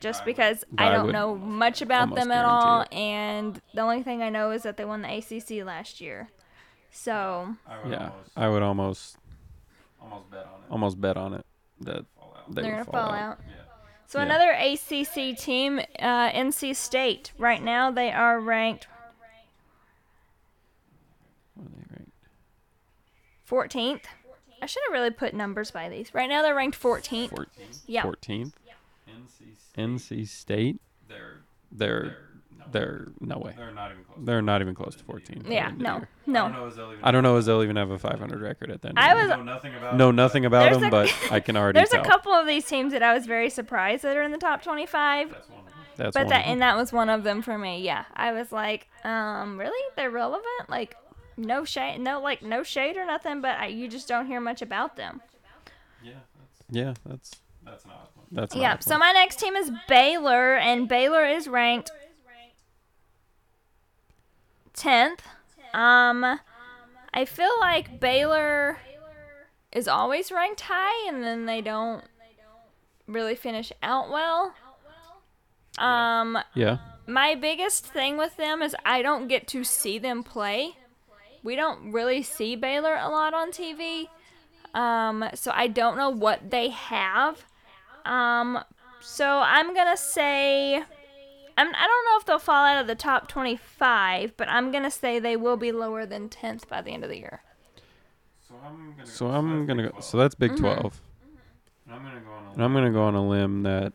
[0.00, 3.82] just because I I don't would know much about them at all, guarantee and the
[3.82, 6.30] only thing I know is that they won the ACC last year.
[6.90, 9.16] So I would Yeah, almost, I would almost
[10.00, 10.70] almost bet on it.
[10.70, 11.44] almost bet on it
[11.80, 12.13] that Fall out.
[12.48, 13.38] They they're gonna fall out.
[13.46, 13.54] Yeah.
[14.06, 14.26] So Yeah.
[14.26, 17.32] another ACC team, uh, NC State.
[17.38, 18.86] Right now they are ranked
[21.54, 22.10] what are they ranked?
[23.48, 24.04] 14th.
[24.62, 26.14] I should have really put numbers by these.
[26.14, 27.30] Right now they're ranked 14th.
[27.30, 27.82] 14th.
[27.86, 28.02] Yeah.
[28.02, 28.52] 14th.
[29.08, 29.76] NC State.
[29.76, 30.80] NC State.
[31.08, 32.16] They're They're
[32.72, 33.54] they're no, way.
[33.56, 34.18] they're not even close.
[34.24, 35.42] They're not even close to 14.
[35.42, 35.90] by Yeah, end of the no.
[35.92, 36.60] I don't no.
[36.60, 38.82] know if they'll even I don't know if they'll even have a 500 record at
[38.82, 38.98] the end.
[38.98, 39.36] of I the was- year.
[39.36, 39.96] know nothing about.
[39.96, 42.02] know them, nothing about There's them, a- but I can already There's tell.
[42.02, 44.62] a couple of these teams that I was very surprised that are in the top
[44.62, 45.74] 25, but That's one of them.
[45.96, 46.52] That's but one that of them.
[46.52, 47.82] and that was one of them for me.
[47.82, 49.82] Yeah, I was like, um, really?
[49.96, 50.44] They're relevant?
[50.68, 50.96] Like,
[51.36, 54.62] no shade, no like no shade or nothing, but I, you just don't hear much
[54.62, 55.20] about them.
[56.02, 57.30] Yeah, that's yeah, that's
[57.64, 58.26] that's an odd one.
[58.32, 58.78] that's Yeah.
[58.78, 61.90] So my next team is Baylor, and Baylor is ranked
[64.76, 65.20] 10th.
[65.72, 66.40] Um,
[67.12, 68.78] I feel like Baylor
[69.72, 72.04] is always ranked high, and then they don't
[73.06, 74.54] really finish out well.
[75.78, 80.76] Um, yeah, my biggest thing with them is I don't get to see them play.
[81.42, 84.06] We don't really see Baylor a lot on TV.
[84.74, 87.44] Um, so I don't know what they have.
[88.04, 88.60] Um,
[89.00, 90.82] so I'm gonna say
[91.56, 94.90] I'm, I don't know if they'll fall out of the top 25, but I'm gonna
[94.90, 97.42] say they will be lower than 10th by the end of the year.
[98.48, 99.06] So I'm gonna.
[99.06, 99.88] so that's I'm Big gonna go.
[99.90, 100.04] 12.
[100.04, 100.58] So that's Big Mhm.
[100.58, 101.00] 12,
[101.86, 102.50] And I'm gonna go on a.
[102.54, 103.92] and I'm gonna go on a limb that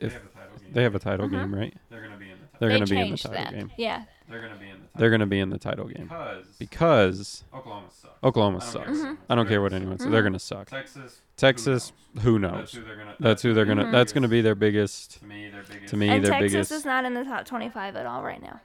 [0.00, 0.72] They if have a title game.
[0.72, 1.74] they have a title game, right?
[1.90, 2.44] They're gonna be in the.
[2.46, 2.58] Title.
[2.60, 3.52] They're they gonna be in the title that.
[3.52, 3.72] game.
[3.76, 4.04] Yeah.
[4.28, 4.76] They're gonna be in the.
[4.76, 8.14] Title They're gonna be in the title game because because Oklahoma sucks.
[8.22, 8.84] Oklahoma I don't sucks.
[8.86, 9.18] care what Mhm.
[9.28, 10.10] I don't care what anyone says.
[10.10, 10.68] They're gonna suck.
[10.70, 11.20] Texas.
[11.36, 11.92] Texas,
[12.22, 12.72] who That's knows?
[12.72, 13.16] who they're gonna.
[13.20, 13.84] That's who they're gonna.
[13.86, 13.92] Mhm.
[13.92, 15.18] That's gonna be their biggest.
[15.20, 15.88] To me, their biggest.
[15.90, 16.72] To me, and their Texas biggest.
[16.72, 18.60] is not in the top 25 at all right now.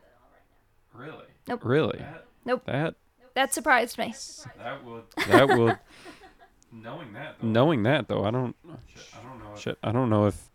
[0.93, 1.25] Really.
[1.47, 1.61] Nope.
[1.65, 1.99] Really,
[2.45, 2.95] That that
[3.35, 4.13] That surprised me.
[4.57, 5.03] that would.
[5.27, 5.77] that would.
[6.71, 7.37] Knowing that.
[7.41, 8.55] Though, knowing that though, I don't.
[8.87, 9.53] Shit, I don't know.
[9.53, 10.49] If, Shit, I don't know if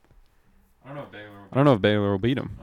[0.84, 1.30] I don't know if Baylor.
[1.30, 2.56] Will I don't know if Baylor will beat them.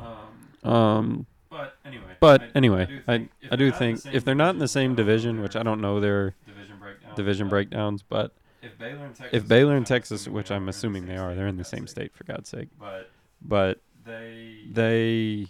[0.63, 0.71] Um.
[0.71, 2.15] Um, But anyway.
[2.21, 3.97] but I- anyway, I I do think if I they're do not in the think
[3.99, 6.77] same if they're not in the same I division, which I don't know their division
[6.79, 7.15] breakdown.
[7.15, 9.29] division breakdowns, but If Baylor and Texas.
[9.41, 11.03] if Baylor and which I'm Texas, assuming which they are, I'm they're in the assuming
[11.03, 11.91] same they are, state, they're in for the God's same sake.
[11.95, 12.69] state for God's sake.
[12.79, 13.09] But
[13.41, 14.59] But they.
[14.71, 15.47] they,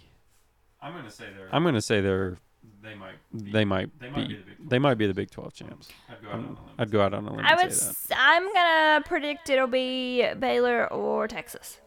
[0.80, 1.48] I'm gonna say they're.
[1.52, 2.38] I'm gonna say they're
[2.82, 3.14] They might.
[3.44, 5.52] Be, they might They might be be the Big they might be the Big 12
[5.54, 5.88] champs.
[6.08, 6.58] I'd go out on a limb.
[6.78, 7.72] I'd go out on a limb I and would.
[7.72, 7.90] say that.
[7.90, 11.78] s- I'm gonna predict it'll be Baylor or Texas.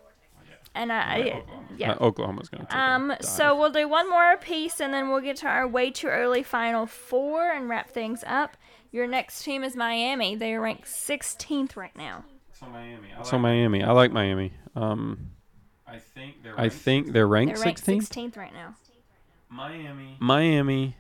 [0.76, 0.82] Yeah.
[0.82, 1.68] And I, Like I Oklahoma.
[1.78, 1.92] yeah.
[1.92, 2.66] Uh, Oklahoma's gonna.
[2.66, 5.92] Take Um, so we'll do one more piece, and then we'll get to our way
[5.92, 8.58] too early final four and wrap things up.
[8.92, 10.36] Your next team is Miami.
[10.36, 12.24] They are ranked 16th right now.
[12.54, 13.10] So Miami.
[13.18, 14.54] I so like Miami, I like Miami.
[14.76, 15.32] Um,
[15.86, 16.58] I think they're.
[16.58, 18.10] I ranked think they're ranked They're ranked 16th.
[18.10, 18.76] 16th right now.
[19.50, 20.18] Miami.
[20.20, 20.96] Miami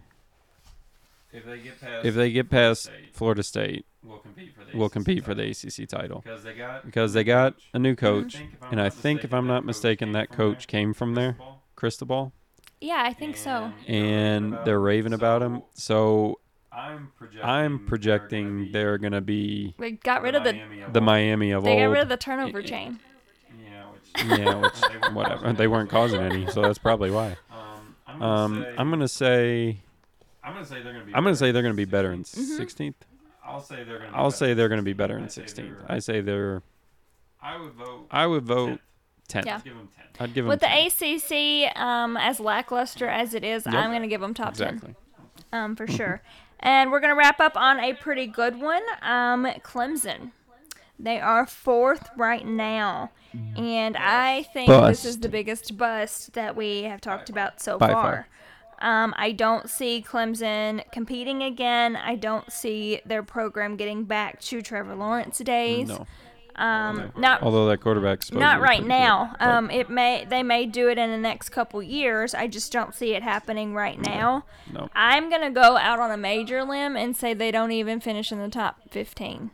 [1.35, 4.63] if they get past, if they get Florida past State, Florida State, we'll compete for
[4.65, 5.67] the will ACC compete for the title.
[5.67, 8.81] ACC title because they got because they got a new coach, think if I'm and
[8.81, 11.15] I not think if I'm that not coach mistaken, came that from coach came from
[11.15, 12.31] there, Cristobal, Cristobal,
[12.81, 13.71] Yeah, I think so.
[13.87, 15.61] and they're raving about him.
[15.73, 16.39] So
[16.71, 17.49] I'm projecting.
[17.49, 20.59] I'm projecting they're gonna be We got rid of the
[20.91, 22.99] the Miami of they got rid of the turnover I- chain.
[23.63, 25.53] Yeah, which, yeah, which They whatever.
[25.53, 27.37] They weren't causing any, so that's probably why.
[27.51, 28.75] Um, I'm gonna Um, say.
[28.77, 29.77] I'm gonna say
[30.43, 31.13] I'm gonna say they're gonna be.
[31.15, 32.59] I'm gonna say they're gonna be better in 16th.
[32.59, 32.93] 16th.
[33.45, 34.11] I'll say they're gonna.
[34.11, 34.97] Be I'll better say in they're gonna be 16th.
[34.97, 35.55] better in I say 16th.
[35.55, 36.63] they're- I say they're.
[37.41, 38.07] I would vote.
[38.09, 38.79] I would vote
[39.29, 39.45] 10th.
[39.45, 39.53] Yeah.
[39.53, 40.05] Let's give them ten.
[40.19, 40.67] I'd give them With the
[41.67, 43.73] ACC, um, as lackluster as it is, Yep.
[43.75, 44.95] I'm gonna give them top exactly.
[45.51, 46.21] ten, um, for sure.
[46.59, 48.81] And we're gonna wrap up on a pretty good one.
[49.01, 50.31] Um, Clemson.
[50.97, 53.11] They are fourth right now,
[53.57, 57.91] and I think this is the biggest bust that we have talked about so By
[57.91, 58.03] far.
[58.03, 58.27] far.
[58.79, 61.95] Um, I don't see Clemson competing again.
[61.95, 65.87] I don't see their program getting back to Trevor Lawrence days.
[65.87, 66.05] No.
[66.57, 69.35] Um, not Although that quarterback's not right now.
[69.37, 72.33] good, um, it may they may do it in the next couple years.
[72.33, 74.45] I just don't see it happening right now.
[74.71, 74.87] no.
[74.95, 78.39] I'm gonna go out on a major limb and say they don't even finish in
[78.39, 79.51] the top 15.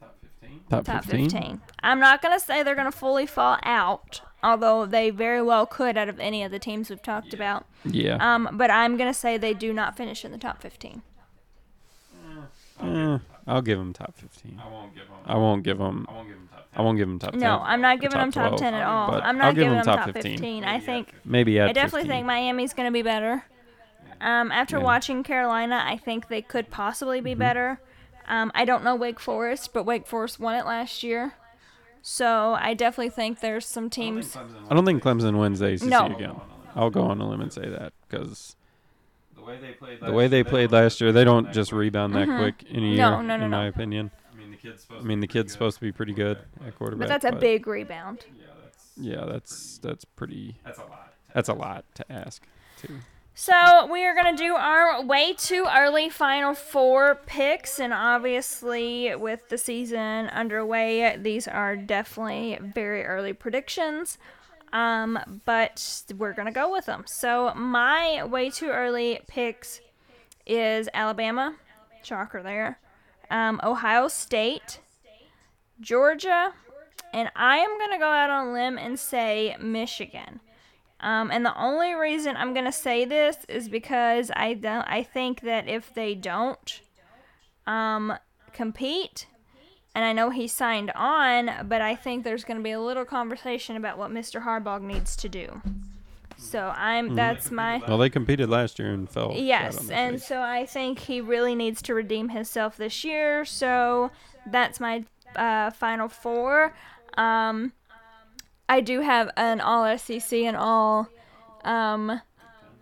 [0.00, 0.60] Top fifteen.
[0.68, 1.30] Top, Top 15.
[1.30, 1.60] 15.
[1.84, 6.08] I'm not gonna say they're gonna fully fall out, although they very well could out
[6.08, 7.66] of any of the teams we've talked about.
[7.84, 8.16] Yeah.
[8.20, 11.02] Um, but I'm gonna say they do not finish in the top 15.
[12.80, 14.60] Eh, I'll, give Eh, 'em I'll give them top 15.
[14.64, 15.16] I won't give them.
[15.26, 16.06] I won't give them.
[16.08, 16.78] I won't give them top ten.
[16.78, 17.40] I won't give them top 10.
[17.40, 19.10] No, I'm not giving them top 12, 10 at all.
[19.10, 20.32] but I'm I'll not giving them them top top 15.
[20.38, 20.64] 15.
[20.64, 22.10] I think Maybe I definitely 15.
[22.10, 23.44] think Miami's going to be better.
[24.20, 24.84] Um, after Yeah.
[24.84, 27.24] watching Carolina, I think they could possibly Mm-hmm.
[27.24, 27.80] be better.
[28.28, 31.32] Um, I don't know Wake Forest, but Wake Forest won it last year.
[32.02, 34.36] So I definitely think there's some I don't think teams.
[34.70, 36.06] I don't think Clemson wins the ACC No.
[36.06, 36.34] again.
[36.34, 36.72] I'll go on a limb.
[36.76, 38.56] I'll go on a limb and say that because
[39.34, 40.00] The way they played.
[40.00, 41.70] the last way year, they played don't last just year, they rebound don't that just
[41.70, 41.78] quick.
[41.80, 42.38] rebound that Mhm.
[42.38, 43.56] quick in a year, No, no, no, in no.
[43.56, 44.10] my opinion.
[44.32, 45.04] I mean, the kid's supposed.
[45.04, 47.08] I mean, to the be kid's supposed to be pretty good at quarterback.
[47.08, 48.24] But that's a big rebound.
[48.38, 50.58] Yeah, that's Yeah, that's that's pretty.
[50.64, 51.14] that's a lot.
[51.34, 52.46] That's a lot to ask.
[52.80, 52.98] Too.
[53.40, 59.48] So we are gonna do our way too early Final Four picks, and obviously with
[59.48, 64.18] the season underway, these are definitely very early predictions.
[64.72, 67.04] Um, but we're gonna go with them.
[67.06, 69.82] So my way too early picks
[70.44, 71.54] is Alabama,
[72.02, 72.80] shocker there,
[73.30, 74.80] um, Ohio State,
[75.80, 76.54] Georgia,
[77.12, 80.40] and I am gonna go out on a limb and say Michigan.
[81.00, 84.84] Um, and the only reason I'm gonna say this is because I don't.
[84.88, 86.80] I think that if they don't
[87.66, 88.14] um,
[88.52, 89.26] compete,
[89.94, 93.76] and I know he signed on, but I think there's gonna be a little conversation
[93.76, 94.44] about what Mr.
[94.44, 95.62] Harbaugh needs to do.
[96.36, 97.14] So I'm.
[97.14, 97.82] That's my.
[97.86, 99.32] Well, they competed last year and fell.
[99.34, 103.44] Yes, and so I think he really needs to redeem himself this year.
[103.44, 104.10] So
[104.46, 105.04] that's my
[105.36, 106.74] uh, final four.
[107.16, 107.72] Um,
[108.68, 111.08] I do have an all SEC and all
[111.64, 112.20] um,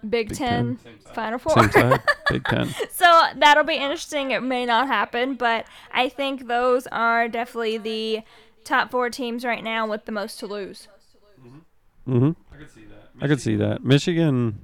[0.03, 1.15] Big, Big Ten, Same side.
[1.15, 1.55] final four.
[1.55, 2.69] Same side, Big Ten.
[2.91, 4.31] so that'll be interesting.
[4.33, 8.23] It may not happen, but I think those are definitely the
[8.65, 10.89] top four teams right now with the most to lose.
[11.41, 12.25] Mm-hmm.
[12.25, 12.37] Mhm.
[12.53, 13.09] I could see that.
[13.25, 13.85] I could see that.
[13.85, 14.59] Michigan,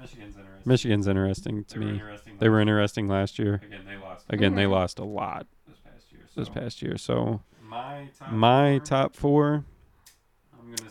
[0.00, 0.62] Michigan's interesting.
[0.64, 1.92] Michigan's interesting to They me.
[1.92, 2.34] interesting.
[2.38, 3.60] They were interesting last year.
[3.62, 3.78] year.
[3.80, 4.70] Again, they lost Again, they Mhm.
[4.70, 6.22] lost a lot this past year.
[6.36, 6.96] this so past year.
[6.96, 8.32] So My top.
[8.32, 9.64] my four, top four, I'm gonna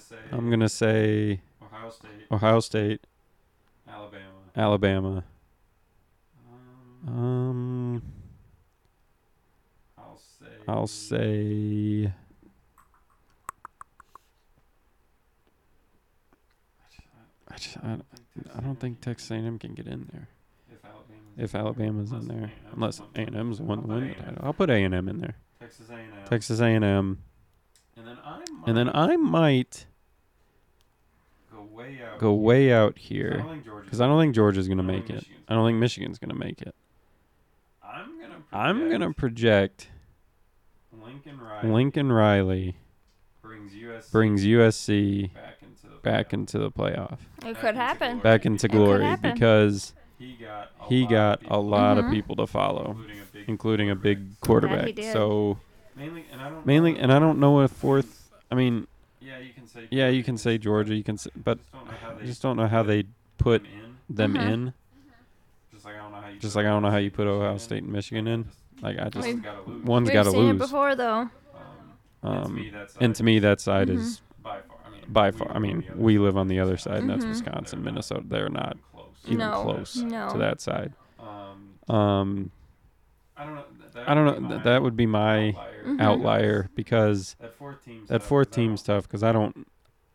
[0.01, 0.15] say.
[0.31, 3.01] I'm gonna say Ohio State, Ohio State,
[3.87, 4.23] Alabama.
[4.55, 5.23] Alabama.
[7.07, 8.01] Um, Um,
[9.97, 10.45] I'll say.
[10.67, 12.13] I'll say
[17.49, 17.97] I, just, I,
[18.55, 20.27] I don't think Texas A&M can get in there
[20.71, 24.13] If Alabama's, if Alabama's in Unless there, A&M unless A&M's the one to win the
[24.15, 24.37] title.
[24.41, 25.35] I'll put A&M in there.
[25.59, 26.07] Texas A&M.
[26.29, 29.85] Texas A&M, And then I might and then I might
[31.81, 32.19] way out.
[32.19, 35.15] go way out here don't think Georgia's because I don't think Georgia's gonna make it.
[35.15, 36.75] Michigan's I don't think Michigan's gonna make it.
[37.83, 38.35] I'm gonna.
[38.53, 39.87] I'm gonna project project
[41.03, 42.75] Lincoln Riley Lincoln Riley
[43.41, 46.33] brings USC brings USC back into the back playoff.
[46.33, 48.07] into the playoff, It Back could into happen.
[48.11, 48.21] glory.
[48.23, 50.69] back into It could glory because He got.
[50.79, 52.05] A he lot got of a people, lot Mhm.
[52.05, 54.03] of people to follow, including a big, including a quarterback.
[54.03, 54.95] big quarterback.
[54.95, 55.13] did.
[55.13, 55.57] So
[55.95, 56.65] Mainly, and I don't.
[56.65, 58.31] mainly, know- and I don't know if fourth.
[58.51, 58.87] I mean,
[59.21, 59.87] Yeah, you can say.
[59.91, 62.13] yeah, you Georgia, can say Georgia, you can say, but Just don't know how I
[62.19, 63.03] they just don't know how they
[63.37, 63.63] put
[64.09, 64.41] them in.
[64.41, 64.51] Mhm.
[64.53, 64.73] in.
[65.71, 66.39] Just like I don't know how you.
[66.39, 67.59] Just put like I don't know how Ohio you put Ohio Michigan.
[67.59, 68.45] State and Michigan in.
[68.81, 69.83] Like I just We've- one's gotta lose.
[69.85, 70.57] one's We've got to seen it lose.
[70.57, 71.29] before though.
[72.23, 73.93] Um, and to me, Um, that's me, that side Mhm.
[73.95, 74.77] is by far.
[74.85, 75.47] I mean, by we far.
[75.47, 76.21] live I on mean, the other we side.
[76.21, 77.29] live on the other side, and that's Mhm.
[77.29, 78.23] Wisconsin, They're Minnesota.
[78.27, 79.05] They're not close.
[79.25, 80.29] even No, close no.
[80.31, 80.93] to that side.
[81.19, 82.51] Um, Um,
[83.37, 83.63] I don't know.
[83.93, 84.49] Th- That I don't know.
[84.49, 85.83] Th- that would be my outlier.
[85.85, 86.01] Mhm.
[86.01, 88.01] outlier because That fourth team.
[88.07, 89.67] that stuff, fourth 'cause I team's tough because I don't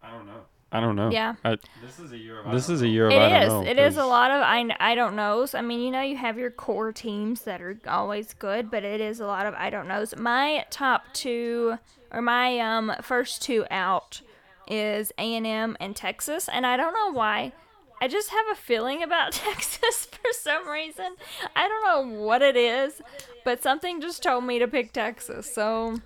[0.02, 0.32] I don't know.
[0.72, 1.10] I don't know.
[1.10, 1.34] Yeah.
[1.80, 2.46] This is a year of.
[2.48, 3.48] I This don't is a year of It I don't is.
[3.48, 3.62] know.
[3.62, 5.54] It is a 'cause- lot of I, I don't knows.
[5.54, 9.00] I mean, you know, you have your core teams that are always good, but it
[9.00, 10.14] is a lot of I don't knows.
[10.16, 11.78] My top two
[12.12, 14.20] or my um first two out
[14.68, 17.52] is A and M and Texas, and I don't know why.
[18.00, 21.16] I just have a feeling about Texas for some reason.
[21.54, 23.00] I don't know what it is,
[23.44, 25.52] but something just told me to pick Texas.
[25.52, 26.00] So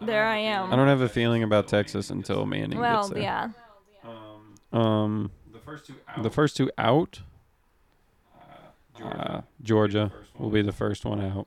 [0.00, 0.72] there I am.
[0.72, 3.22] I don't have a feeling about Texas until Manning well, gets there.
[3.22, 3.48] yeah.
[4.72, 6.22] Um, Um, the first two out.
[6.22, 7.20] the first two out,
[8.34, 8.40] uh,
[8.98, 11.46] Georgia, uh, Georgia first will be the first one out,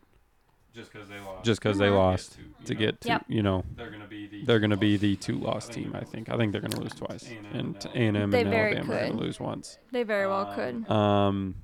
[0.78, 1.44] just because they lost.
[1.46, 3.26] just because they lost to, you to know, get to Yep.
[3.28, 4.46] you know They're gonna be the.
[4.46, 5.96] they're going to be lost- the two I loss think team.
[5.96, 6.30] I think.
[6.30, 8.42] I think they're going to to lose twice, A&M and and A and M They
[8.42, 9.18] and very Alabama are going could.
[9.20, 9.80] to lose once.
[9.92, 10.92] They very well Um, could.
[10.92, 11.56] Um,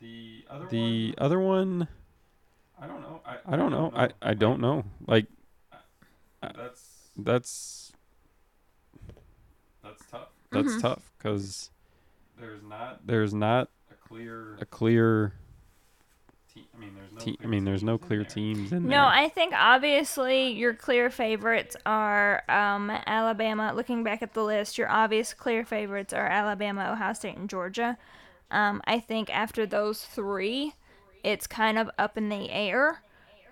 [0.00, 1.14] The other the one.
[1.18, 1.88] other one,
[2.80, 3.20] I don't know.
[3.26, 3.92] I, I don't know.
[3.94, 4.84] I I don't know.
[5.06, 5.26] Like
[6.40, 7.92] That's that's
[9.82, 10.28] that's tough.
[10.50, 10.80] that's Mhm.
[10.80, 11.70] tough because
[12.38, 15.34] There's not there's not a clear a clear.
[16.74, 16.80] Team.
[16.80, 17.18] I mean, there's no.
[17.20, 18.28] Te- I clear mean, there's no teams in clear there.
[18.28, 19.06] teams in No.
[19.06, 23.72] I think obviously your clear favorites are um, Alabama.
[23.74, 27.96] Looking back at the list, your obvious clear favorites are Alabama, Ohio State, and Georgia.
[28.50, 30.74] Um, I think after those three,
[31.22, 33.00] it's kind of up in the air.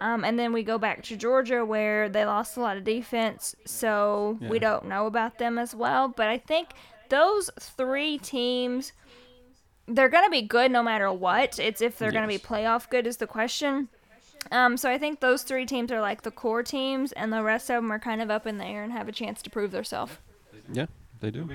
[0.01, 3.55] Um, and then we go back to Georgia where they lost a lot of defense,
[3.65, 6.09] so we don't know about them as well.
[6.09, 6.71] But I think
[7.09, 8.93] those three teams,
[9.89, 11.59] they're going to be good no matter what.
[11.59, 13.89] It's if they're going to be playoff good is the question.
[14.51, 17.71] Um, so I think those three teams are like the core teams, and the rest
[17.71, 19.71] of them are kind of up in the air and have a chance to prove
[19.71, 20.13] themselves.
[20.73, 20.87] yeah,
[21.21, 21.49] they do.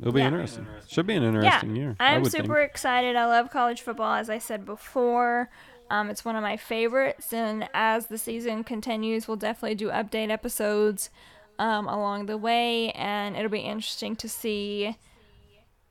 [0.00, 0.28] It'll be Yeah.
[0.28, 0.64] interesting.
[0.64, 0.94] Interesting.
[0.94, 1.96] Should be an interesting year.
[1.98, 2.70] I I'm would super think.
[2.70, 3.16] excited.
[3.16, 5.50] I love college football, as I said before.
[5.90, 10.30] Um, it's one of my favorites, and as the season continues, we'll definitely do update
[10.30, 11.10] episodes
[11.58, 14.96] um, along the way, and it'll be interesting to see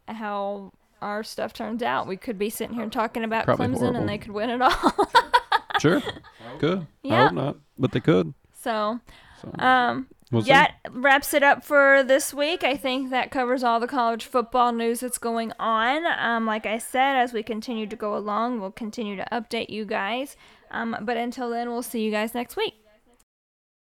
[0.07, 2.07] how our stuff turns out.
[2.07, 3.95] We could be sitting here talking about Probably Clemson, horrible.
[3.99, 4.71] and they could win it all.
[5.79, 6.79] Sure, Well, could.
[6.79, 7.23] I Yeah.
[7.25, 8.33] hope not, but they could.
[8.51, 8.99] so,
[9.39, 12.63] So um, we'll that wraps it up for this week.
[12.63, 16.03] I think that covers all the college football news that's going on.
[16.19, 19.85] Um, like I said, as we continue to go along, we'll continue to update you
[19.85, 20.35] guys.
[20.71, 22.73] Um, but until then, we'll see you guys next week.